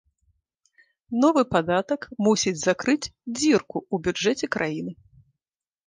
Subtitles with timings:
[1.25, 3.05] Новы падатак мусіць закрыць
[3.37, 5.01] дзірку ў бюджэце краіны.